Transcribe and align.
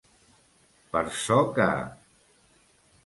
Per 0.95 1.05
ço 1.25 1.37
que. 1.59 1.69